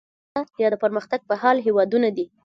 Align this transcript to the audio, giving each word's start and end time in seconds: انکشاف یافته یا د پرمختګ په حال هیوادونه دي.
انکشاف 0.07 0.37
یافته 0.39 0.59
یا 0.63 0.69
د 0.71 0.75
پرمختګ 0.83 1.19
په 1.29 1.35
حال 1.41 1.57
هیوادونه 1.65 2.07
دي. 2.17 2.25